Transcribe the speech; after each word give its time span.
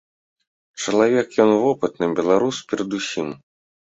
Чалавек 0.85 1.27
ён 1.43 1.51
вопытны, 1.63 2.07
беларус 2.21 2.57
перадусім. 2.73 3.29